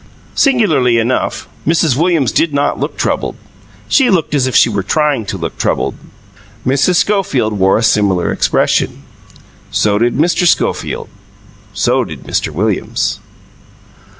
Singularly 0.33 0.97
enough, 0.97 1.47
Mrs. 1.67 1.95
Williams 1.95 2.31
did 2.31 2.55
not 2.55 2.79
look 2.79 2.97
troubled; 2.97 3.35
she 3.87 4.09
looked 4.09 4.33
as 4.33 4.47
if 4.47 4.55
she 4.55 4.67
were 4.67 4.81
trying 4.81 5.27
to 5.27 5.37
look 5.37 5.59
troubled. 5.59 5.93
Mrs. 6.65 6.95
Schofield 6.95 7.53
wore 7.53 7.77
a 7.77 7.83
similar 7.83 8.31
expression. 8.31 9.03
So 9.69 9.99
did 9.99 10.15
Mr. 10.17 10.47
Schofield. 10.47 11.07
So 11.73 12.03
did 12.03 12.23
Mr. 12.23 12.49
Williams. 12.51 13.19